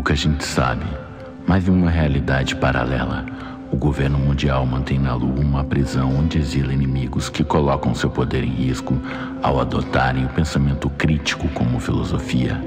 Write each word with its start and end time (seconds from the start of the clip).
Pouca 0.00 0.16
gente 0.16 0.46
sabe, 0.46 0.86
mas 1.46 1.68
em 1.68 1.70
uma 1.70 1.90
realidade 1.90 2.56
paralela, 2.56 3.26
o 3.70 3.76
governo 3.76 4.18
mundial 4.18 4.64
mantém 4.64 4.98
na 4.98 5.14
Lua 5.14 5.38
uma 5.38 5.62
prisão 5.62 6.16
onde 6.16 6.38
exila 6.38 6.72
inimigos 6.72 7.28
que 7.28 7.44
colocam 7.44 7.94
seu 7.94 8.08
poder 8.08 8.42
em 8.42 8.48
risco 8.48 8.98
ao 9.42 9.60
adotarem 9.60 10.24
o 10.24 10.30
pensamento 10.30 10.88
crítico 10.88 11.46
como 11.48 11.78
filosofia. 11.78 12.58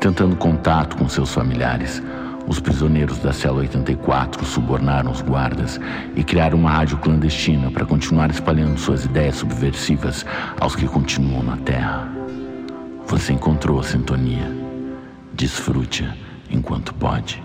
Tentando 0.00 0.34
contato 0.34 0.96
com 0.96 1.08
seus 1.08 1.32
familiares, 1.32 2.02
os 2.48 2.58
prisioneiros 2.58 3.18
da 3.18 3.32
cela 3.32 3.58
84 3.58 4.44
subornaram 4.44 5.12
os 5.12 5.22
guardas 5.22 5.80
e 6.16 6.24
criaram 6.24 6.58
uma 6.58 6.70
rádio 6.72 6.98
clandestina 6.98 7.70
para 7.70 7.86
continuar 7.86 8.28
espalhando 8.28 8.76
suas 8.76 9.04
ideias 9.04 9.36
subversivas 9.36 10.26
aos 10.58 10.74
que 10.74 10.88
continuam 10.88 11.44
na 11.44 11.56
Terra. 11.58 12.08
Você 13.06 13.32
encontrou 13.32 13.78
a 13.78 13.84
sintonia. 13.84 14.67
Desfrute 15.38 16.02
enquanto 16.50 16.92
pode. 16.94 17.40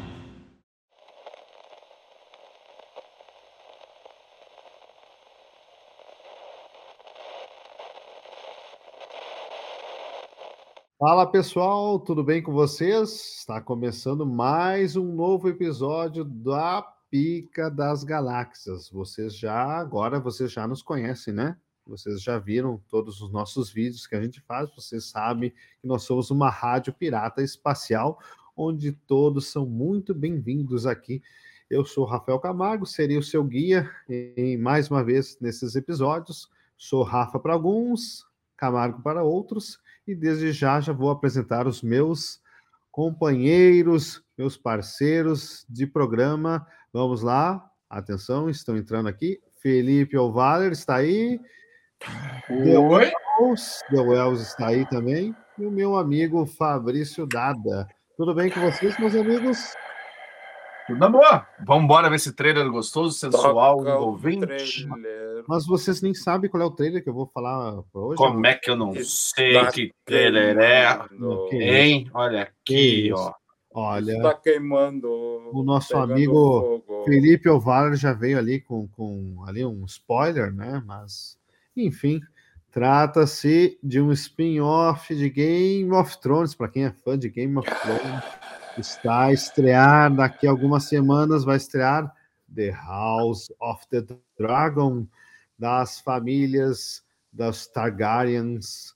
Fala 10.98 11.28
pessoal, 11.28 12.00
tudo 12.00 12.24
bem 12.24 12.42
com 12.42 12.52
vocês? 12.52 13.12
Está 13.12 13.62
começando 13.62 14.26
mais 14.26 14.96
um 14.96 15.14
novo 15.14 15.48
episódio 15.48 16.24
da 16.24 16.82
Pica 17.12 17.70
das 17.70 18.04
Galáxias. 18.04 18.90
Vocês 18.90 19.38
já, 19.38 19.78
agora 19.78 20.20
vocês 20.20 20.52
já 20.52 20.68
nos 20.68 20.82
conhecem, 20.82 21.32
né? 21.32 21.56
Vocês 21.86 22.22
já 22.22 22.40
viram 22.40 22.82
todos 22.88 23.20
os 23.20 23.30
nossos 23.30 23.70
vídeos 23.70 24.08
que 24.08 24.16
a 24.16 24.22
gente 24.22 24.40
faz, 24.40 24.74
vocês 24.74 25.10
sabem 25.10 25.50
que 25.50 25.88
nós 25.88 26.04
somos 26.04 26.32
uma 26.32 26.50
rádio 26.50 26.94
pirata 26.94 27.42
espacial, 27.42 28.18
onde 28.56 28.94
todos 28.94 29.48
são 29.48 29.66
muito 29.66 30.16
bem-vindos 30.16 30.86
aqui. 30.86 31.22
Eu 31.70 31.84
sou 31.84 32.06
Rafael 32.06 32.40
Camargo, 32.40 32.86
seria 32.86 33.20
o 33.20 33.24
seu 33.24 33.44
guia 33.44 33.92
em 34.08 34.58
mais 34.58 34.90
uma 34.90 35.04
vez 35.04 35.38
nesses 35.42 35.76
episódios. 35.76 36.50
Sou 36.78 37.04
Rafa 37.04 37.38
para 37.38 37.54
alguns, 37.54 38.26
Camargo 38.56 39.02
para 39.02 39.24
outros 39.24 39.78
e 40.08 40.16
desde 40.16 40.54
já 40.54 40.80
já 40.80 40.94
vou 40.94 41.10
apresentar 41.10 41.68
os 41.68 41.82
meus 41.82 42.42
companheiros, 42.92 44.24
meus 44.38 44.56
parceiros 44.56 45.66
de 45.68 45.86
programa. 45.86 46.66
Vamos 46.94 47.22
lá, 47.22 47.70
atenção, 47.90 48.50
estão 48.50 48.78
entrando 48.78 49.10
aqui. 49.10 49.42
Felipe 49.60 50.18
Ovaler 50.18 50.72
está 50.72 50.96
aí. 50.96 51.42
Oi. 52.50 53.12
The 53.90 54.00
Wells 54.00 54.42
está 54.42 54.68
aí 54.68 54.86
também. 54.88 55.36
E 55.58 55.66
o 55.66 55.72
meu 55.72 55.96
amigo 55.96 56.46
Fabrício 56.46 57.26
Dada. 57.26 57.88
Tudo 58.18 58.34
bem 58.34 58.50
com 58.50 58.60
vocês, 58.62 58.98
meus 59.00 59.16
amigos? 59.16 59.74
Tudo 60.88 61.10
boa. 61.10 61.48
Vamos 61.66 61.86
embora 61.86 62.10
ver 62.10 62.18
esse 62.18 62.34
trailer 62.34 62.70
gostoso, 62.70 63.18
sensual, 63.18 63.78
Toca 63.78 63.92
envolvente. 63.92 64.88
Mas 65.48 65.66
vocês 65.66 66.02
nem 66.02 66.14
sabem 66.14 66.50
qual 66.50 66.64
é 66.64 66.66
o 66.66 66.72
trailer 66.72 67.04
que 67.04 67.10
eu 67.10 67.14
vou 67.14 67.28
falar 67.28 67.82
para 67.92 68.02
hoje. 68.02 68.18
Como 68.18 68.46
é 68.46 68.56
que 68.56 68.70
eu 68.70 68.76
não 68.76 68.92
Está 68.94 69.04
sei 69.06 69.66
que 69.72 69.92
trailer 70.06 70.58
é? 70.58 71.00
Hein? 71.52 72.10
Olha 72.14 72.44
aqui, 72.44 73.12
ó. 73.14 73.34
Olha, 73.76 74.12
Está 74.12 74.36
queimando. 74.36 75.10
o 75.10 75.64
nosso 75.64 75.98
amigo 75.98 76.34
fogo. 76.34 77.06
Felipe 77.06 77.50
Ovaler 77.50 77.96
já 77.96 78.14
veio 78.14 78.38
ali 78.38 78.62
com, 78.62 78.88
com 78.90 79.44
ali 79.48 79.66
um 79.66 79.84
spoiler, 79.86 80.54
né? 80.54 80.84
Mas, 80.86 81.38
enfim, 81.76 82.22
trata-se 82.72 83.78
de 83.84 84.02
um 84.02 84.12
spin-off 84.12 85.14
de 85.16 85.30
Game 85.30 85.92
of 85.92 86.20
Thrones. 86.20 86.56
Para 86.56 86.70
quem 86.70 86.86
é 86.86 86.92
fã 86.92 87.18
de 87.18 87.30
Game 87.30 87.58
of 87.58 87.70
Thrones, 87.70 88.24
está 88.78 89.26
a 89.26 89.34
estrear 89.34 90.14
daqui 90.14 90.48
a 90.48 90.52
algumas 90.52 90.86
semanas. 90.86 91.44
Vai 91.44 91.58
estrear 91.58 92.14
The 92.54 92.72
House 92.72 93.52
of 93.60 93.88
the 93.90 94.06
Dragon, 94.38 95.08
das 95.58 96.00
famílias 96.00 97.04
das 97.32 97.68
Targaryens. 97.68 98.94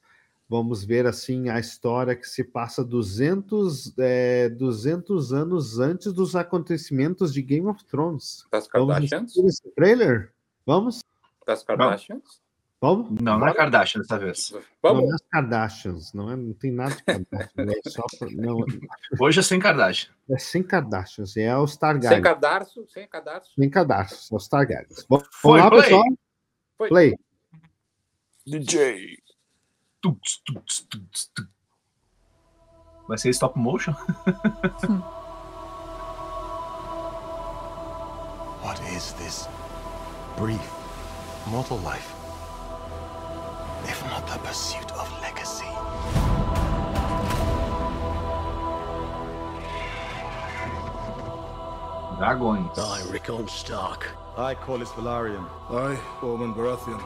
Vamos 0.50 0.86
ver 0.86 1.06
assim 1.06 1.50
a 1.50 1.60
história 1.60 2.16
que 2.16 2.28
se 2.28 2.42
passa 2.42 2.84
200, 2.84 3.94
é, 3.98 4.48
200 4.50 5.34
anos 5.34 5.78
antes 5.78 6.14
dos 6.14 6.38
acontecimentos 6.38 7.34
de 7.34 7.42
Game 7.42 7.68
of 7.68 7.84
Thrones. 7.86 8.46
Das 8.50 8.68
Vamos 8.72 8.88
Kardashians? 8.94 9.36
esse 9.36 9.70
trailer? 9.76 10.32
Vamos? 10.66 11.02
Das 11.46 11.64
Kardashians? 11.64 12.42
Vamos? 12.80 13.10
Não, 13.20 13.40
não 13.40 13.48
é 13.48 13.54
Kardashian 13.56 14.02
dessa 14.02 14.20
vez. 14.20 14.52
Não 14.52 14.62
Vamos. 14.84 15.10
é 15.10 15.14
as 15.16 15.22
Kardashians, 15.32 16.14
não, 16.14 16.30
é, 16.32 16.36
não 16.36 16.54
tem 16.54 16.72
nada 16.72 16.94
de 16.96 17.04
Kardashian. 17.04 17.72
É, 17.86 17.90
só 17.90 18.04
pra- 18.20 18.28
não, 18.32 18.58
Hoje 19.20 19.40
é 19.40 19.44
sem 19.44 19.60
Kardashian. 19.60 20.12
é 20.30 20.38
sem 20.38 20.62
Kardashians, 20.62 21.36
é 21.38 21.58
os 21.58 21.72
Sem 21.72 21.80
Targaryens. 21.80 22.24
cadarço? 22.24 22.86
Sem 22.88 23.08
cadarço? 23.08 23.52
Sem 23.58 23.70
Kardashians, 23.70 24.32
é 24.32 24.36
os 24.36 24.48
Targaryens. 24.48 25.06
Vamos 25.10 25.28
Foi, 25.32 25.60
lá, 25.60 25.70
play. 25.72 25.82
pessoal? 25.82 26.04
Foi. 26.78 26.90
Play. 26.90 27.16
DJ. 28.46 29.18
Tuts, 30.00 30.42
tuts, 30.46 30.82
tuts, 30.82 31.32
tuts. 31.34 31.50
Vai 33.08 33.18
ser 33.18 33.30
stop 33.32 33.58
motion? 33.58 33.94
What 38.64 38.80
is 38.96 39.14
this 39.14 39.48
brief 40.38 40.62
mortal 41.50 41.80
life? 41.80 42.14
If 43.84 44.04
not 44.06 44.28
the 44.28 44.38
pursuit 44.40 44.92
of 44.94 45.12
legacy. 45.22 45.66
Dragões. 52.18 52.78
I, 52.80 53.12
Rickon 53.12 53.48
Stark, 53.48 54.10
I, 54.38 54.56
Corlys 54.56 54.88
Velaryon. 54.90 55.48
I, 55.70 56.00
Ormond 56.26 56.56
Baratheon. 56.56 57.02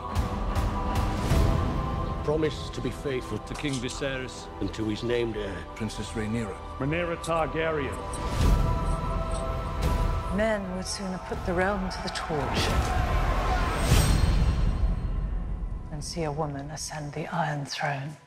promise 2.24 2.70
to 2.70 2.80
be 2.82 2.92
faithful 2.92 3.38
to 3.40 3.53
King 3.56 3.74
Viserys 3.74 4.48
and 4.62 4.74
to 4.74 4.86
his 4.86 5.03
named 5.03 5.36
heir. 5.36 5.58
Princess 5.76 6.09
Rhaenyra. 6.12 6.56
Rhaenyra 6.80 7.18
Targaryen. 7.18 7.98
Men 10.38 10.76
would 10.78 10.86
sooner 10.86 11.20
put 11.28 11.46
the 11.46 11.53
realm 11.53 11.90
to 11.90 12.03
the 12.03 12.09
torch 12.09 13.00
than 16.01 16.07
see 16.07 16.23
a 16.23 16.31
woman 16.31 16.72
ascend 16.72 17.13
the 17.13 17.28
Iron 17.28 17.63
Throne. 17.66 18.17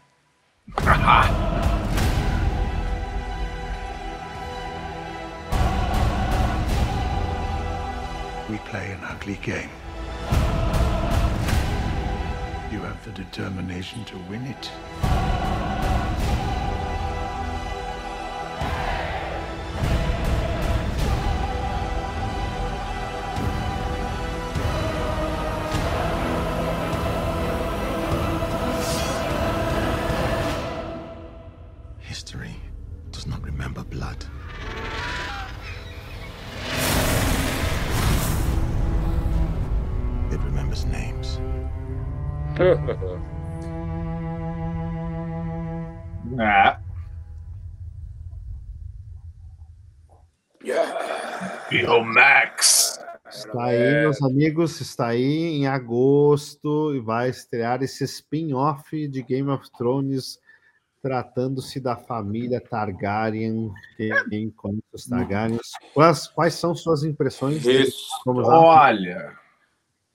We 8.46 8.58
play 8.58 8.92
an 8.92 9.00
ugly 9.02 9.38
game. 9.42 9.70
You 12.70 12.80
have 12.80 13.02
the 13.04 13.10
determination 13.10 14.04
to 14.04 14.18
win 14.28 14.44
it. 14.44 14.70
É. 46.38 46.78
Bill 51.68 52.04
Max. 52.04 53.00
Está 53.28 53.64
aí, 53.64 54.02
meus 54.02 54.22
amigos, 54.22 54.80
está 54.80 55.08
aí 55.08 55.56
em 55.56 55.66
agosto 55.66 56.94
e 56.94 57.00
vai 57.00 57.28
estrear 57.28 57.82
esse 57.82 58.04
spin-off 58.04 59.08
de 59.08 59.22
Game 59.22 59.50
of 59.50 59.68
Thrones 59.76 60.38
tratando-se 61.02 61.80
da 61.80 61.96
família 61.96 62.60
Targaryen. 62.60 63.70
Quem 64.30 64.50
conhece 64.50 64.82
os 64.92 65.06
Targaryens? 65.06 65.72
Quais, 65.92 66.28
quais 66.28 66.54
são 66.54 66.74
suas 66.74 67.04
impressões? 67.04 67.66
Isso. 67.66 68.06
Vamos 68.24 68.46
lá. 68.46 68.58
Olha, 68.58 69.36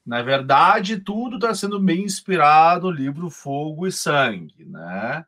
na 0.09 0.23
verdade, 0.23 0.99
tudo 0.99 1.35
está 1.35 1.53
sendo 1.53 1.79
bem 1.79 2.03
inspirado 2.03 2.87
no 2.87 2.91
livro 2.91 3.29
Fogo 3.29 3.85
e 3.85 3.91
Sangue, 3.91 4.65
né? 4.65 5.23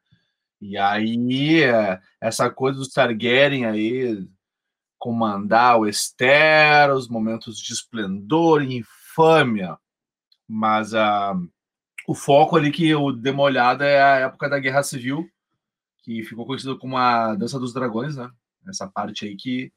E 0.60 0.75
aí, 0.75 1.62
é, 1.62 2.01
essa 2.19 2.50
coisa 2.50 2.80
dos 2.80 2.88
Targaryen 2.88 3.68
aí, 3.68 4.28
comandar 4.98 5.78
o 5.78 5.88
Esteros, 5.88 7.07
momentos 7.07 7.60
de 7.60 7.74
esplendor 7.74 8.63
e 8.63 8.78
infâmia. 8.78 9.78
Mas 10.48 10.95
ah, 10.95 11.36
o 12.07 12.16
foco 12.16 12.56
ali 12.57 12.72
que 12.72 12.89
eu 12.89 13.12
dei 13.12 13.31
uma 13.31 13.44
olhada 13.44 13.86
é 13.86 14.01
a 14.01 14.16
época 14.22 14.50
da 14.50 14.57
Guerra 14.57 14.81
Civil, 14.81 15.30
que 16.04 16.24
ficou 16.24 16.44
conhecido 16.44 16.80
como 16.80 16.98
a 16.98 17.36
Dança 17.36 17.60
dos 17.60 17.72
Dragões, 17.72 18.16
né? 18.16 18.31
Essa 18.68 18.88
parte 18.88 19.28
aí 19.28 19.36
que, 19.36 19.72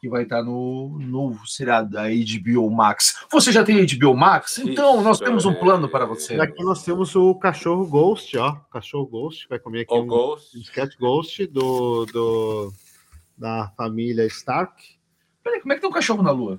que 0.00 0.08
vai 0.08 0.22
estar 0.22 0.42
no 0.42 0.98
novo 0.98 1.46
seriado 1.46 1.90
da 1.90 2.04
HBO 2.08 2.70
Max. 2.70 3.22
Você 3.30 3.52
já 3.52 3.62
tem 3.62 3.84
HBO 3.86 4.16
Max? 4.16 4.58
Então, 4.58 5.02
nós 5.02 5.16
Isso, 5.18 5.24
temos 5.24 5.44
um 5.44 5.52
é. 5.52 5.54
plano 5.54 5.88
para 5.90 6.06
você. 6.06 6.36
E 6.36 6.40
aqui 6.40 6.64
nós 6.64 6.82
temos 6.82 7.14
o 7.14 7.34
cachorro 7.34 7.86
Ghost, 7.86 8.36
ó. 8.38 8.52
Cachorro 8.72 9.06
Ghost, 9.06 9.46
vai 9.48 9.58
comer 9.58 9.82
aqui 9.82 9.92
O 9.92 10.02
um, 10.02 10.06
Ghost. 10.06 10.56
um 10.56 10.60
sketch 10.62 10.96
Ghost 10.98 11.46
do, 11.48 12.06
do, 12.06 12.72
da 13.36 13.70
família 13.76 14.24
Stark. 14.26 14.82
Peraí, 15.44 15.60
como 15.60 15.72
é 15.72 15.76
que 15.76 15.82
tem 15.82 15.90
um 15.90 15.92
cachorro 15.92 16.22
na 16.22 16.30
lua? 16.30 16.58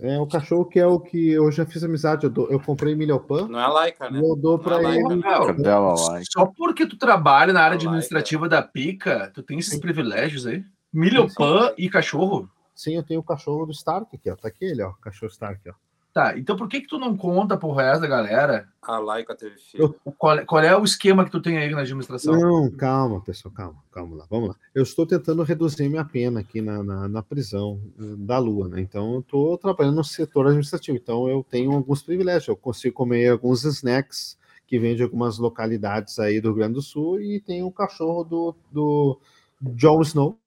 É 0.00 0.18
o 0.18 0.26
cachorro 0.26 0.64
que 0.64 0.80
é 0.80 0.86
o 0.86 0.98
que 0.98 1.30
eu 1.30 1.52
já 1.52 1.64
fiz 1.66 1.84
amizade. 1.84 2.24
Eu, 2.24 2.30
dou- 2.30 2.48
eu 2.50 2.58
comprei 2.58 2.94
Milhopan 2.96 3.46
Não 3.48 3.60
é 3.60 3.62
a 3.64 3.68
Laika, 3.68 4.10
né? 4.10 4.18
eu 4.18 4.34
dou 4.34 4.58
pra 4.58 4.80
Não 4.80 4.90
é 4.90 4.96
ele. 4.96 5.20
Lá. 5.22 6.20
Só 6.32 6.46
porque 6.46 6.84
tu 6.86 6.96
trabalha 6.96 7.52
na 7.52 7.60
área 7.62 7.76
administrativa 7.76 8.48
da 8.48 8.60
Pica, 8.62 9.30
tu 9.34 9.42
tem 9.42 9.58
esses 9.58 9.78
privilégios 9.78 10.46
aí? 10.46 10.64
Milhopan 10.92 11.72
e 11.78 11.88
cachorro? 11.88 12.48
Sim, 12.74 12.94
eu 12.96 13.02
tenho 13.02 13.20
o 13.20 13.24
cachorro 13.24 13.66
do 13.66 13.72
Stark 13.72 14.14
aqui, 14.14 14.30
ó. 14.30 14.36
Tá 14.36 14.48
aqui 14.48 14.64
ele, 14.64 14.82
ó. 14.82 14.92
Cachorro 14.92 15.30
Stark, 15.30 15.60
ó. 15.68 15.72
Tá, 16.12 16.36
então 16.38 16.56
por 16.56 16.68
que 16.68 16.82
que 16.82 16.88
tu 16.88 16.98
não 16.98 17.16
conta 17.16 17.56
pro 17.56 17.72
resto 17.72 18.02
da 18.02 18.06
galera 18.06 18.68
A 18.82 18.98
Laika 18.98 19.34
teve 19.34 19.56
filho. 19.58 19.94
qual, 20.18 20.38
é- 20.38 20.44
qual 20.44 20.62
é 20.62 20.76
o 20.76 20.84
esquema 20.84 21.24
que 21.24 21.30
tu 21.30 21.40
tem 21.40 21.56
aí 21.56 21.70
na 21.70 21.80
administração? 21.80 22.38
Não, 22.38 22.70
calma, 22.70 23.22
pessoal, 23.22 23.54
calma, 23.54 23.82
calma 23.90 24.16
lá, 24.16 24.26
vamos 24.28 24.50
lá. 24.50 24.56
Eu 24.74 24.82
estou 24.82 25.06
tentando 25.06 25.42
reduzir 25.42 25.88
minha 25.88 26.04
pena 26.04 26.40
aqui 26.40 26.60
na, 26.60 26.82
na, 26.82 27.08
na 27.08 27.22
prisão 27.22 27.80
eh, 27.98 28.02
da 28.18 28.38
Lua, 28.38 28.68
né? 28.68 28.82
Então, 28.82 29.14
eu 29.14 29.20
estou 29.20 29.56
trabalhando 29.56 29.96
no 29.96 30.04
setor 30.04 30.48
administrativo, 30.48 30.98
então 30.98 31.26
eu 31.30 31.42
tenho 31.48 31.72
alguns 31.72 32.02
privilégios. 32.02 32.48
Eu 32.48 32.56
consigo 32.56 32.94
comer 32.94 33.30
alguns 33.30 33.64
snacks 33.64 34.36
que 34.66 34.78
vêm 34.78 34.94
de 34.94 35.02
algumas 35.02 35.38
localidades 35.38 36.18
aí 36.18 36.42
do 36.42 36.48
Rio 36.48 36.56
Grande 36.58 36.74
do 36.74 36.82
Sul 36.82 37.22
e 37.22 37.40
tem 37.40 37.62
o 37.62 37.70
cachorro 37.70 38.22
do, 38.22 38.54
do 38.70 39.18
Jon 39.62 40.02
Snow, 40.02 40.38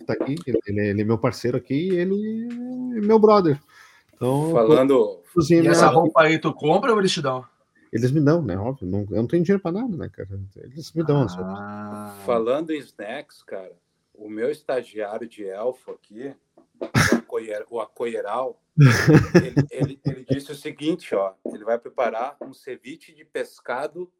que 0.00 0.04
tá 0.06 0.12
aqui, 0.14 0.34
ele, 0.46 0.58
ele 0.66 1.00
é- 1.00 1.04
meu 1.04 1.18
parceiro 1.18 1.56
aqui 1.56 1.74
e 1.90 1.94
ele 1.98 2.48
é 2.96 3.00
meu 3.00 3.18
brother. 3.18 3.60
Então, 4.14 4.50
Falando, 4.52 5.22
E 5.36 5.66
essa 5.68 5.86
minha- 5.86 5.86
roupa 6.00 6.22
aí 6.22 6.38
tu 6.38 6.52
compra 6.52 6.92
ou 6.92 6.98
eles 6.98 7.12
te 7.12 7.22
dão? 7.22 7.44
Eles 7.92 8.10
me 8.10 8.20
dão, 8.20 8.42
né? 8.42 8.56
Óbvio, 8.56 8.86
não, 8.88 9.00
eu 9.10 9.16
não 9.16 9.26
tenho 9.26 9.42
dinheiro 9.42 9.62
para 9.62 9.72
nada, 9.72 9.96
né, 9.96 10.08
cara? 10.08 10.28
Eles 10.56 10.92
me 10.92 11.02
dão. 11.04 11.26
Ah, 11.38 12.14
falando 12.24 12.70
em 12.70 12.78
snacks, 12.78 13.42
cara, 13.42 13.72
o 14.14 14.28
meu 14.28 14.50
estagiário 14.50 15.26
de 15.28 15.44
elfo 15.46 15.90
aqui, 15.92 16.34
o 17.70 17.80
Acoieral, 17.80 18.60
ele, 19.34 19.66
ele, 19.70 20.00
ele 20.04 20.26
disse 20.28 20.52
o 20.52 20.54
seguinte, 20.54 21.14
ó, 21.14 21.32
ele 21.52 21.64
vai 21.64 21.78
preparar 21.78 22.36
um 22.40 22.52
ceviche 22.54 23.12
de 23.14 23.24
pescado 23.24 24.10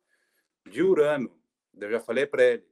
de 0.71 0.83
Urano. 0.83 1.31
Eu 1.79 1.91
já 1.91 2.01
falei 2.01 2.27
para 2.27 2.43
ele, 2.43 2.63
"Mu- 2.63 2.70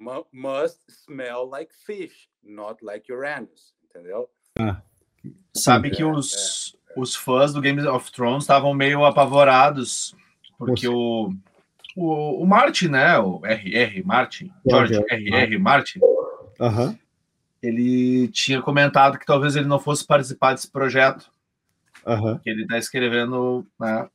must 0.00 0.80
smell 0.88 1.48
like 1.50 1.72
fish, 1.86 2.28
not 2.42 2.84
like 2.84 3.10
Uranus, 3.12 3.74
entendeu? 3.84 4.28
Sabe 5.54 5.90
que 5.90 6.02
É, 6.02 6.06
os, 6.06 6.76
os 6.96 7.14
fãs 7.14 7.52
do 7.52 7.60
Game 7.60 7.80
of 7.86 8.10
Thrones 8.12 8.44
estavam 8.44 8.72
meio 8.74 9.04
apavorados, 9.04 10.14
porque 10.58 10.88
o, 10.88 11.32
o, 11.96 12.42
o 12.42 12.46
Martin, 12.46 12.88
né? 12.88 13.18
O 13.18 13.40
RR 13.44 14.02
Martin, 14.04 14.52
George 14.68 14.94
RR 15.10 15.58
Martin, 15.58 16.00
Aham. 16.60 16.98
ele 17.62 18.28
tinha 18.28 18.62
comentado 18.62 19.18
que 19.18 19.26
talvez 19.26 19.56
ele 19.56 19.66
não 19.66 19.78
fosse 19.78 20.06
participar 20.06 20.54
desse 20.54 20.70
projeto, 20.70 21.30
Aham. 22.06 22.38
que 22.38 22.48
ele 22.50 22.62
está 22.62 22.78
escrevendo 22.78 23.66
né, 23.78 24.08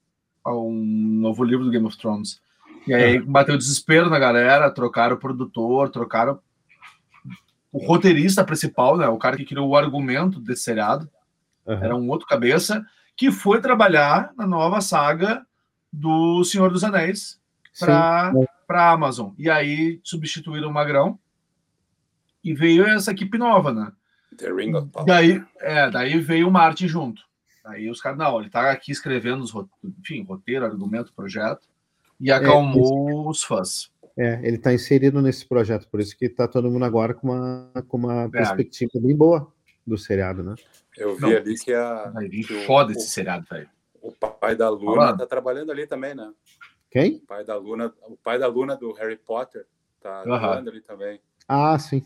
um 0.45 0.71
novo 0.73 1.43
livro 1.43 1.65
do 1.65 1.71
Game 1.71 1.85
of 1.85 1.97
Thrones. 1.97 2.41
E 2.87 2.93
aí 2.93 3.19
bateu 3.19 3.57
desespero 3.57 4.09
na 4.09 4.19
galera, 4.19 4.71
trocaram 4.71 5.15
o 5.15 5.19
produtor, 5.19 5.89
trocaram 5.89 6.39
o 7.71 7.85
roteirista 7.85 8.43
principal, 8.43 8.97
né? 8.97 9.07
O 9.07 9.17
cara 9.17 9.37
que 9.37 9.45
criou 9.45 9.69
o 9.69 9.75
argumento 9.75 10.39
desse 10.39 10.63
seriado. 10.63 11.09
aham. 11.67 11.83
Era 11.83 11.95
um 11.95 12.09
outro 12.09 12.27
cabeça 12.27 12.85
que 13.15 13.31
foi 13.31 13.61
trabalhar 13.61 14.31
na 14.35 14.47
nova 14.47 14.81
saga 14.81 15.45
do 15.91 16.43
Senhor 16.43 16.71
dos 16.71 16.83
Anéis 16.83 17.39
para 17.79 18.33
a 18.69 18.91
Amazon. 18.91 19.31
E 19.37 19.49
aí 19.49 19.99
substituíram 20.03 20.69
o 20.69 20.73
Magrão 20.73 21.19
e 22.43 22.53
veio 22.53 22.85
essa 22.87 23.11
equipe 23.11 23.37
nova, 23.37 23.71
né? 23.71 23.91
The 24.37 24.51
Ring 24.51 24.73
of 24.73 24.89
Power. 24.89 25.05
Daí, 25.05 25.43
é, 25.59 25.89
daí 25.89 26.19
veio 26.19 26.47
o 26.47 26.51
Martin 26.51 26.87
junto. 26.87 27.21
Aí 27.63 27.89
os 27.89 28.01
caras, 28.01 28.17
não, 28.17 28.39
ele 28.39 28.49
tá 28.49 28.71
aqui 28.71 28.91
escrevendo 28.91 29.43
os, 29.43 29.53
enfim, 29.83 30.23
roteiro, 30.23 30.65
argumento, 30.65 31.13
projeto, 31.13 31.67
e 32.21 32.31
acalmou 32.31 33.27
os 33.27 33.43
fãs. 33.43 33.91
É, 34.17 34.39
ele 34.43 34.57
está 34.57 34.73
inserido 34.73 35.21
nesse 35.21 35.45
projeto, 35.47 35.87
por 35.89 35.99
isso 35.99 36.15
que 36.17 36.25
está 36.25 36.47
todo 36.47 36.69
mundo 36.69 36.85
agora 36.85 37.13
com 37.13 37.27
uma, 37.27 37.71
com 37.87 37.97
uma 37.97 38.29
perspectiva 38.29 38.91
bem 38.95 39.15
boa 39.15 39.51
do 39.87 39.97
seriado, 39.97 40.43
né? 40.43 40.53
Eu 40.97 41.15
vi 41.15 41.21
Não, 41.21 41.29
ali 41.29 41.55
que, 41.55 41.73
a, 41.73 42.13
que 42.45 42.53
o- 42.53 42.61
foda 42.65 42.91
o- 42.91 42.91
esse 42.91 43.07
seriado, 43.09 43.45
velho. 43.49 43.69
o 44.01 44.11
pai 44.11 44.55
da 44.55 44.69
Luna 44.69 44.95
Falando. 44.95 45.17
tá 45.17 45.25
trabalhando 45.25 45.71
ali 45.71 45.87
também, 45.87 46.13
né? 46.13 46.31
Quem? 46.89 47.15
O 47.15 47.25
pai 47.25 47.43
da 47.45 47.55
Luna, 47.55 47.93
o 48.07 48.17
pai 48.17 48.37
da 48.37 48.47
Luna 48.47 48.75
do 48.75 48.91
Harry 48.93 49.17
Potter 49.17 49.65
tá 50.01 50.19
Aham. 50.21 50.23
trabalhando 50.39 50.69
ali 50.69 50.81
também. 50.81 51.21
Ah, 51.47 51.79
sim. 51.79 52.03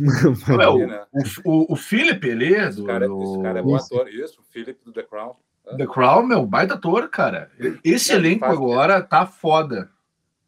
É, 0.00 0.52
Ali, 0.52 0.84
o, 0.84 0.86
né? 0.86 1.06
o, 1.44 1.50
o, 1.50 1.72
o 1.72 1.76
Philip 1.76 2.30
ali, 2.30 2.54
Esse 2.54 2.76
do, 2.76 2.84
cara, 2.84 3.06
do 3.08 3.22
esse 3.22 3.42
cara 3.42 3.58
é 3.58 3.62
bom 3.62 3.76
Isso. 3.76 3.86
ator, 3.86 4.08
isso, 4.08 4.40
o 4.40 4.44
Philip 4.44 4.78
do 4.84 4.92
The 4.92 5.02
Crown. 5.02 5.34
The 5.76 5.86
Crown, 5.86 6.26
meu, 6.26 6.46
baita 6.46 6.74
ator, 6.74 7.08
cara. 7.08 7.50
Esse 7.84 8.12
Não, 8.12 8.18
ele 8.18 8.28
elenco 8.28 8.40
faz- 8.46 8.56
agora 8.56 9.02
tá 9.02 9.26
foda. 9.26 9.90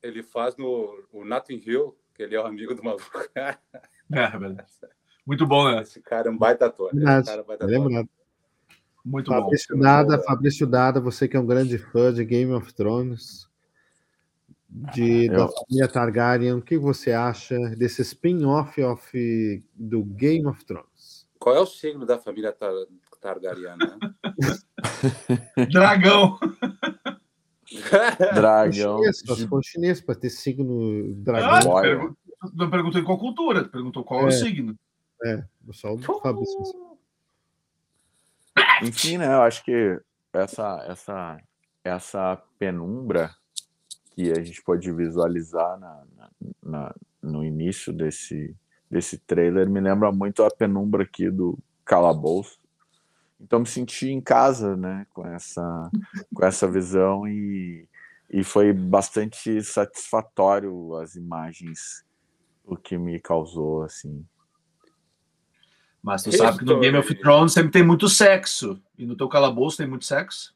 Ele 0.02 0.22
faz 0.22 0.56
no 0.56 1.04
o 1.12 1.24
Notting 1.24 1.62
Hill, 1.66 1.96
que 2.14 2.22
ele 2.22 2.34
é 2.34 2.40
o 2.40 2.46
amigo 2.46 2.74
do 2.74 2.82
maluco. 2.82 3.04
É, 4.12 4.26
velho. 4.38 4.56
Muito 5.24 5.46
bom, 5.46 5.70
né? 5.70 5.82
Esse 5.82 6.00
cara 6.00 6.28
é 6.28 6.30
um 6.32 6.36
baita 6.36 6.66
ator. 6.66 6.90
Esse 6.92 7.04
cara 7.04 7.40
é 7.40 7.42
um 7.42 7.46
baita 7.46 7.66
Tá 7.66 7.72
ator. 7.72 7.84
lembrado. 7.86 8.08
Muito 9.04 9.30
bom. 9.30 9.40
Fabrício 9.42 9.78
Dada, 9.78 10.18
Fabrício 10.18 10.66
Dada, 10.66 11.00
você 11.00 11.28
que 11.28 11.36
é 11.36 11.40
um 11.40 11.46
grande 11.46 11.78
fã 11.78 12.12
de 12.12 12.24
Game 12.24 12.52
of 12.52 12.74
Thrones, 12.74 13.48
de, 14.68 15.28
Ah, 15.30 15.32
da 15.32 15.38
eu- 15.44 15.48
família 15.48 15.88
Targaryen, 15.88 16.52
o 16.54 16.62
que 16.62 16.76
você 16.76 17.12
acha 17.12 17.56
desse 17.76 18.02
spin-off 18.02 18.82
of, 18.82 19.64
do 19.74 20.02
Game 20.04 20.46
of 20.46 20.64
Thrones? 20.64 21.26
Qual 21.38 21.54
é 21.56 21.60
o 21.60 21.66
signo 21.66 22.04
da 22.04 22.18
família 22.18 22.52
Tar 22.52 22.72
Targaryana? 23.20 23.98
né? 23.98 24.14
Dragão. 25.70 26.38
Dragão. 28.34 29.00
Se 29.12 29.46
for 29.46 29.62
chinês, 29.62 30.00
para 30.00 30.14
ter 30.14 30.30
signo 30.30 31.10
Ah, 31.28 31.60
dragão. 31.60 32.16
tu 32.40 32.56
não 32.56 32.70
perguntou 32.70 33.00
em 33.00 33.04
qual 33.04 33.18
cultura, 33.18 33.62
tu 33.64 33.70
perguntou 33.70 34.02
qual 34.04 34.22
é, 34.22 34.24
o 34.24 34.28
É. 34.28 34.32
signo. 34.32 34.76
É, 35.24 35.44
o 35.66 35.72
Fabrício. 36.20 36.96
Enfim, 38.82 39.18
né? 39.18 39.26
Eu 39.34 39.42
acho 39.42 39.62
que 39.64 40.00
essa, 40.32 40.84
essa, 40.88 41.38
essa 41.84 42.42
penumbra 42.58 43.30
que 44.14 44.32
a 44.32 44.42
gente 44.42 44.62
pode 44.62 44.90
visualizar 44.92 45.78
na, 45.78 46.02
na- 46.16 46.30
na- 46.62 46.94
no 47.22 47.44
início 47.44 47.92
desse, 47.92 48.56
desse 48.90 49.18
trailer 49.18 49.68
me 49.68 49.80
lembra 49.80 50.10
muito 50.10 50.42
a 50.42 50.50
penumbra 50.50 51.02
aqui 51.04 51.30
do 51.30 51.58
calabouço. 51.84 52.58
Então 53.40 53.60
me 53.60 53.66
senti 53.66 54.10
em 54.10 54.20
casa, 54.20 54.76
né, 54.76 55.06
com 55.14 55.26
essa, 55.26 55.90
com 56.34 56.44
essa 56.44 56.68
visão 56.70 57.26
e, 57.26 57.88
e 58.28 58.44
foi 58.44 58.72
bastante 58.72 59.62
satisfatório 59.62 60.94
as 60.96 61.14
imagens, 61.14 62.04
o 62.64 62.76
que 62.76 62.98
me 62.98 63.18
causou, 63.18 63.82
assim. 63.82 64.24
Mas 66.02 66.22
tu 66.22 66.32
sabe 66.32 66.58
que 66.58 66.64
no 66.64 66.80
Game 66.80 66.96
of 66.96 67.14
Thrones 67.14 67.52
sempre 67.52 67.72
tem 67.72 67.82
muito 67.84 68.08
sexo. 68.08 68.80
E 68.96 69.04
no 69.04 69.16
teu 69.16 69.28
calabouço 69.28 69.76
tem 69.76 69.86
muito 69.86 70.04
sexo. 70.06 70.54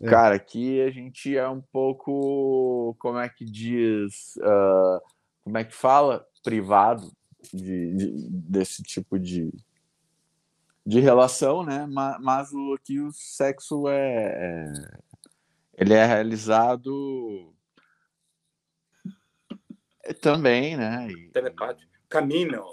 É. 0.00 0.08
Cara, 0.08 0.34
aqui 0.36 0.80
a 0.80 0.90
gente 0.90 1.36
é 1.36 1.48
um 1.48 1.60
pouco, 1.60 2.94
como 2.98 3.18
é 3.18 3.28
que 3.28 3.44
diz, 3.44 4.38
ah, 4.42 5.00
como 5.44 5.58
é 5.58 5.64
que 5.64 5.74
fala? 5.74 6.26
Privado 6.42 7.10
de, 7.52 7.94
de- 7.94 8.28
desse 8.30 8.82
tipo 8.82 9.18
de, 9.18 9.50
de 10.86 11.00
relação, 11.00 11.64
né? 11.64 11.84
Mas, 11.90 12.16
mas 12.20 12.52
o, 12.52 12.74
aqui 12.74 13.00
o 13.00 13.10
sexo 13.12 13.88
é, 13.88 14.68
é- 14.68 14.72
ele 15.76 15.92
é 15.92 16.06
realizado 16.06 17.52
também, 20.20 20.76
né? 20.76 21.08
E 21.10 21.28
Telepático. 21.30 21.90
Camino. 22.08 22.64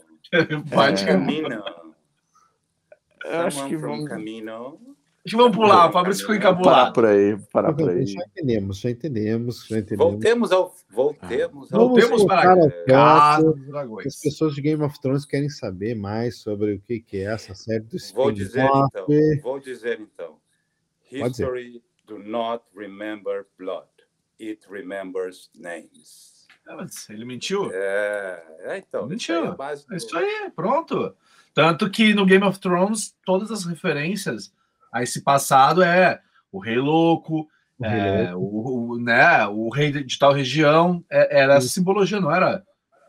Pode. 0.71 1.03
É. 1.03 1.07
Camino. 1.07 1.63
eu 3.25 3.39
acho 3.41 3.67
que 3.67 3.75
vamos 3.75 4.07
Camino. 4.07 4.79
Acho 5.25 5.37
que 5.37 5.41
vamos 5.41 5.55
pular. 5.55 5.89
O 5.89 5.91
Fabrício 5.93 6.21
ficou 6.27 6.35
parar 6.35 6.51
encabulado. 6.51 6.93
por 6.93 7.05
aí, 7.05 7.37
parar 7.51 7.73
por 7.73 7.89
aí. 7.89 8.05
Já 8.05 8.25
entendemos, 8.25 8.79
já 8.79 8.89
entendemos, 8.89 9.65
já 9.65 9.77
entendemos. 9.79 10.11
Voltemos 10.11 10.51
ao. 10.51 10.75
Voltemos 10.89 11.73
ao. 11.73 11.79
Vamos 11.79 12.03
Voltemos 12.03 12.25
para 12.25 12.55
dos 13.37 14.05
As 14.05 14.19
pessoas 14.21 14.53
de 14.53 14.61
Game 14.61 14.83
of 14.83 14.99
Thrones 14.99 15.25
querem 15.25 15.47
saber 15.47 15.95
mais 15.95 16.39
sobre 16.39 16.73
o 16.73 16.79
que, 16.81 16.99
que 16.99 17.17
é 17.17 17.33
essa 17.33 17.55
série 17.55 17.79
do 17.85 17.97
Vou 18.13 18.33
dizer 18.33 18.65
então. 18.65 19.07
Vou 19.41 19.59
dizer 19.61 20.01
então. 20.01 20.37
History 21.09 21.81
do 22.05 22.19
not 22.19 22.65
remember 22.75 23.45
blood. 23.57 23.87
It 24.41 24.67
remembers 24.69 25.49
names. 25.55 26.47
É, 26.67 26.75
mas 26.75 27.09
ele 27.09 27.23
mentiu. 27.23 27.71
É, 27.71 28.43
é 28.61 28.77
então. 28.77 29.07
Mentiu. 29.07 29.35
Isso 29.35 29.47
aí 29.47 29.47
é, 29.47 29.47
a 29.47 29.75
do- 29.75 29.93
É 29.93 29.97
isso 29.97 30.17
aí, 30.17 30.51
pronto. 30.53 31.15
Tanto 31.53 31.89
que 31.89 32.13
no 32.13 32.25
Game 32.25 32.43
of 32.43 32.59
Thrones, 32.59 33.15
todas 33.25 33.51
as 33.51 33.63
referências 33.65 34.51
a 34.93 35.01
esse 35.03 35.21
passado 35.21 35.81
é 35.83 36.21
o 36.51 36.59
Rei 36.59 36.77
Louco, 36.77 37.47
O 37.79 37.83
Rei 37.83 37.99
é, 37.99 38.35
o, 38.35 38.39
o- 38.91 38.99
né, 38.99 39.45
o 39.47 39.67
Rei 39.69 39.91
de 39.91 40.19
tal 40.19 40.31
região, 40.31 41.03
é- 41.09 41.41
era 41.41 41.55
essa 41.55 41.67
simbologia, 41.67 42.21
não 42.21 42.33
era 42.33 42.63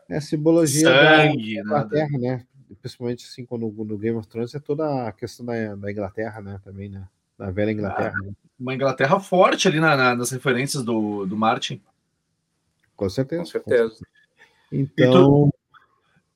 É 0.09 0.17
a 0.17 0.21
simbologia 0.21 0.89
da 0.89 1.17
sangue, 1.17 1.55
nada. 1.63 1.85
Inglaterra, 1.85 2.17
né? 2.19 2.45
Principalmente 2.81 3.25
assim, 3.25 3.45
quando 3.45 3.67
no 3.71 3.97
Game 3.97 4.17
of 4.17 4.27
Thrones 4.27 4.53
é 4.55 4.59
toda 4.59 5.07
a 5.07 5.11
questão 5.11 5.45
da, 5.45 5.75
da 5.75 5.91
Inglaterra, 5.91 6.41
né? 6.41 6.59
Também, 6.63 6.89
né? 6.89 7.07
Da 7.37 7.51
velha 7.51 7.71
Inglaterra. 7.71 8.13
né? 8.23 8.31
Uma 8.59 8.73
Inglaterra 8.73 9.19
forte 9.19 9.67
ali 9.67 9.79
na- 9.79 9.95
na- 9.95 10.15
nas 10.15 10.31
referências 10.31 10.83
do, 10.83 11.25
do 11.25 11.37
Martin. 11.37 11.81
Com 12.95 13.07
certeza. 13.09 13.41
Com 13.43 13.47
certeza. 13.49 14.05
Então, 14.71 15.51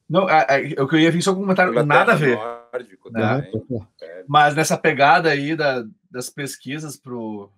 Não, 0.09 0.29
é, 0.29 0.45
é, 0.49 0.73
eu 0.77 0.87
ia 0.97 1.11
vir 1.11 1.21
só 1.21 1.31
com 1.33 1.39
um 1.39 1.43
comentário, 1.43 1.71
Inglaterra, 1.71 1.99
nada 1.99 2.13
a 2.13 2.15
ver. 2.15 2.37
Nórdico 2.71 3.09
Né? 3.11 3.21
também. 3.21 4.23
Mas 4.27 4.55
nessa 4.55 4.77
pegada 4.77 5.29
aí 5.29 5.55
da- 5.55 5.83
das 6.09 6.29
pesquisas 6.29 6.95
pro, 6.97 7.51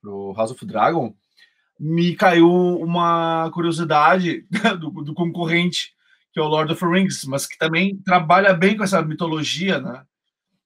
pro 0.00 0.32
House 0.36 0.50
of 0.50 0.64
Dragon, 0.66 1.14
me 1.78 2.14
caiu 2.16 2.50
uma 2.80 3.50
curiosidade 3.52 4.46
do, 4.80 4.90
do 5.02 5.14
concorrente, 5.14 5.94
que 6.32 6.40
é 6.40 6.42
o 6.42 6.48
Lord 6.48 6.72
of 6.72 6.80
the 6.80 6.86
Rings, 6.86 7.24
mas 7.24 7.46
que 7.46 7.56
também 7.58 7.96
trabalha 7.98 8.52
bem 8.54 8.76
com 8.76 8.84
essa 8.84 9.00
mitologia, 9.02 9.78
né? 9.80 10.04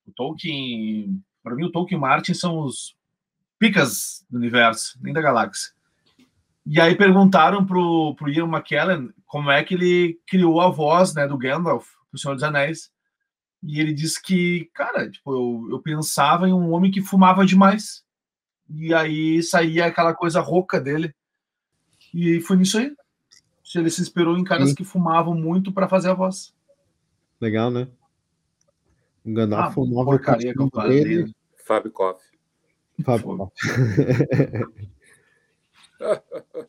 O 0.07 0.13
Tolkien, 0.13 1.23
para 1.43 1.55
mim, 1.55 1.65
o 1.65 1.71
Tolkien 1.73 1.97
e 1.97 1.99
o 1.99 2.01
Martin 2.01 2.35
são 2.35 2.59
os 2.61 2.97
picas 3.59 4.25
do 4.29 4.39
universo, 4.39 4.99
nem 5.01 5.13
da 5.13 5.21
galáxia. 5.21 5.73
E 6.67 6.81
aí 6.81 6.95
perguntaram 6.95 7.65
pro, 7.65 8.15
pro 8.17 8.29
Ian 8.31 8.47
McKellen 8.49 9.11
como 9.27 9.51
é 9.51 9.63
que 9.65 9.75
ele 9.75 10.19
criou 10.27 10.61
a 10.61 10.69
voz 10.69 11.15
né, 11.15 11.27
do 11.27 11.37
Gandalf, 11.39 11.89
do 12.13 12.19
Senhor 12.19 12.35
dos 12.35 12.43
Anéis. 12.45 12.91
E 13.63 13.81
ele 13.81 13.93
disse 13.93 14.21
que, 14.21 14.69
cara, 14.75 15.09
tipo, 15.11 15.33
eu, 15.33 15.69
eu 15.71 15.79
pensava 15.81 16.49
em 16.49 16.53
um 16.53 16.73
homem 16.73 16.91
que 16.91 17.01
fumava 17.01 17.47
demais. 17.47 18.03
E 18.69 18.93
aí 18.93 19.43
saía 19.43 19.87
aquela 19.87 20.15
coisa 20.15 20.41
rouca 20.41 20.81
dele. 20.81 21.15
E 22.13 22.41
foi 22.41 22.57
nisso 22.57 22.79
aí. 22.79 22.93
Ele 23.75 23.89
se 23.91 24.03
inspirou 24.03 24.37
em 24.37 24.45
caras 24.45 24.71
Sim. 24.71 24.75
que 24.75 24.85
fumavam 24.85 25.35
muito 25.35 25.73
para 25.73 25.89
fazer 25.89 26.11
a 26.11 26.15
voz. 26.15 26.53
legal, 27.41 27.71
né? 27.71 27.89
O 29.25 29.33
Gandalf 29.33 29.69
Ah, 29.69 29.71
fumava 29.71 30.05
porcaria 30.11 30.53
que 30.53 30.61
eu 30.61 30.69
falei. 30.75 31.05
dele. 31.05 31.35
Fábio 31.65 31.91
Koff. 31.93 32.21
Fábio. 33.05 33.51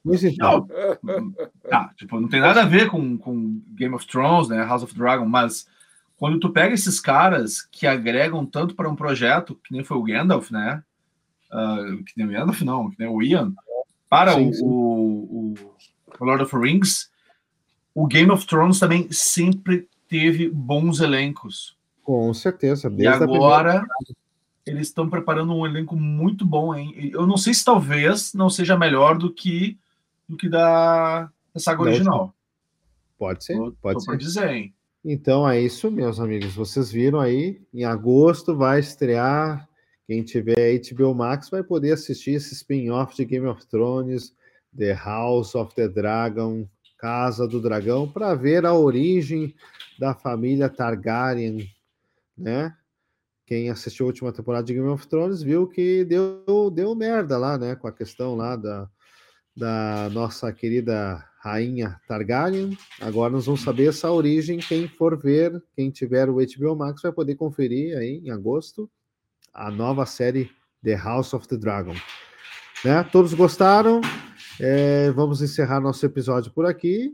Mas 0.04 0.24
então, 0.24 0.68
Não, 1.02 1.32
tá, 1.70 1.92
tipo, 1.98 2.20
não 2.20 2.28
tem 2.30 2.40
nada 2.40 2.62
a 2.62 2.66
ver 2.66 2.90
com, 2.90 3.18
com 3.18 3.62
Game 3.70 3.96
of 3.96 4.06
Thrones, 4.06 4.48
né, 4.50 4.64
House 4.64 4.84
of 4.84 4.94
Dragon, 4.96 5.26
mas 5.26 5.68
quando 6.24 6.40
tu 6.40 6.52
pega 6.52 6.74
esses 6.74 7.02
caras 7.02 7.62
que 7.70 7.86
agregam 7.86 8.46
tanto 8.46 8.76
para 8.76 8.90
um 8.90 8.96
projeto, 8.96 9.56
que 9.56 9.74
nem 9.74 9.84
foi 9.84 9.98
o 9.98 10.04
Gandalf, 10.04 10.52
né, 10.52 10.82
ah, 11.52 11.78
que 12.06 12.14
nem 12.16 12.26
o 12.28 12.30
Gandalf 12.32 12.62
não, 12.62 12.90
que 12.90 12.98
nem 12.98 13.10
o 13.10 13.22
Ian, 13.22 13.54
para 14.10 14.36
Sim, 14.36 14.50
o, 14.50 14.54
sim. 14.54 14.64
o- 14.64 15.54
o 16.18 16.26
Lord 16.26 16.44
of 16.44 16.52
the 16.56 16.58
Rings, 16.58 17.12
o 17.94 18.08
Game 18.08 18.32
of 18.32 18.48
Thrones 18.48 18.80
também 18.80 19.12
sempre 19.12 19.86
teve 20.08 20.48
bons 20.50 21.02
elencos. 21.02 21.76
com 22.04 22.34
certeza. 22.34 22.90
E 22.98 23.06
agora 23.06 23.86
eles 24.66 24.88
estão 24.88 25.10
preparando 25.10 25.54
um 25.54 25.66
elenco 25.66 25.94
muito 25.98 26.46
bom, 26.46 26.74
hein? 26.74 27.12
Eu 27.14 27.28
não 27.28 27.36
sei 27.36 27.54
se 27.54 27.66
talvez 27.66 28.34
não 28.34 28.50
seja 28.50 28.78
melhor 28.78 29.18
do 29.18 29.30
que 29.34 29.78
do 30.30 30.38
que 30.38 30.48
da, 30.48 31.24
da 31.54 31.60
saga 31.60 31.84
Da 31.84 31.90
original. 31.90 32.34
Pode 33.20 33.44
ser, 33.44 33.58
Tô, 33.58 33.74
pode 33.82 33.96
tô 33.96 34.00
ser. 34.12 34.18
dizer, 34.18 34.50
hein? 34.50 34.74
Então 35.06 35.48
é 35.48 35.60
isso, 35.60 35.92
meus 35.92 36.18
amigos. 36.18 36.56
Vocês 36.56 36.90
viram 36.90 37.20
aí, 37.20 37.62
em 37.74 37.84
agosto 37.84 38.56
vai 38.56 38.80
estrear. 38.80 39.68
Quem 40.08 40.24
tiver 40.24 40.80
HBO 40.80 41.14
Max 41.14 41.50
vai 41.50 41.62
poder 41.62 41.92
assistir 41.92 42.32
esse 42.32 42.54
spin-off 42.54 43.14
de 43.16 43.26
Game 43.26 43.46
of 43.46 43.66
Thrones, 43.68 44.34
The 44.78 44.94
House 44.94 45.56
of 45.56 45.76
the 45.76 45.90
Dragon, 45.90 46.66
Casa 46.98 47.46
do 47.46 47.60
Dragão, 47.60 48.08
para 48.08 48.34
ver 48.34 48.66
a 48.66 48.74
origem 48.74 49.54
da 50.00 50.14
família 50.14 50.70
Targaryen, 50.70 51.70
né? 52.38 52.74
Quem 53.46 53.70
assistiu 53.70 54.06
a 54.06 54.08
última 54.08 54.32
temporada 54.32 54.66
de 54.66 54.74
Game 54.74 54.88
of 54.88 55.06
Thrones 55.08 55.44
viu 55.44 55.68
que 55.68 56.06
deu, 56.06 56.72
deu 56.74 56.96
merda 56.96 57.38
lá, 57.38 57.58
né? 57.58 57.76
Com 57.76 57.88
a 57.88 57.92
questão 57.92 58.36
lá 58.36 58.56
da, 58.56 58.90
da 59.56 60.10
nossa 60.14 60.52
querida 60.54 61.24
rainha 61.44 62.00
Targaryen. 62.08 62.78
Agora 63.02 63.34
nós 63.34 63.46
vamos 63.46 63.62
saber 63.62 63.90
essa 63.90 64.10
origem. 64.10 64.60
Quem 64.60 64.88
for 64.88 65.18
ver, 65.18 65.62
quem 65.76 65.92
tiver 65.92 66.30
o 66.30 66.36
HBO 66.36 66.76
Max 66.76 67.02
vai 67.02 67.12
poder 67.12 67.36
conferir 67.36 67.98
aí 67.98 68.22
em 68.24 68.32
agosto 68.32 68.90
a 69.54 69.70
nova 69.70 70.06
série 70.06 70.50
The 70.82 70.96
House 70.96 71.34
of 71.34 71.46
the 71.48 71.58
Dragon. 71.58 71.96
Né? 72.84 73.04
Todos 73.12 73.34
gostaram? 73.34 74.00
É, 74.60 75.12
vamos 75.12 75.42
encerrar 75.42 75.82
nosso 75.82 76.06
episódio 76.06 76.52
por 76.52 76.66
aqui, 76.66 77.14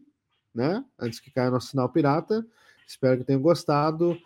né? 0.53 0.83
Antes 0.99 1.19
que 1.19 1.31
caia 1.31 1.49
nosso 1.49 1.69
sinal 1.69 1.89
pirata. 1.89 2.45
Espero 2.87 3.17
que 3.17 3.23
tenham 3.23 3.41
gostado. 3.41 4.17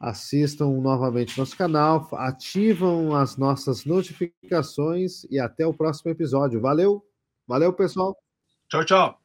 Assistam 0.00 0.68
novamente 0.80 1.36
nosso 1.36 1.56
canal, 1.56 2.08
ativam 2.12 3.16
as 3.16 3.36
nossas 3.36 3.84
notificações 3.84 5.24
e 5.24 5.40
até 5.40 5.66
o 5.66 5.74
próximo 5.74 6.10
episódio. 6.10 6.60
Valeu, 6.60 7.04
valeu 7.46 7.72
pessoal. 7.72 8.16
Tchau, 8.68 8.84
tchau. 8.84 9.17